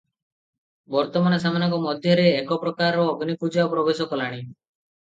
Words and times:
ବର୍ତ୍ତମାନ 0.95 1.39
ସେମାନଙ୍କ 1.43 1.79
ମଧ୍ୟରେ 1.85 2.27
ଏକପ୍ରକାର 2.41 3.05
ଅଗ୍ନିପୂଜା 3.13 3.69
ପ୍ରବେଶ 3.77 4.11
କଲାଣି। 4.17 4.43